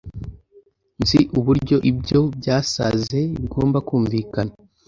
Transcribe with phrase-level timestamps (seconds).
[1.01, 4.53] Nzi uburyo ibyo byasaze bigomba kumvikana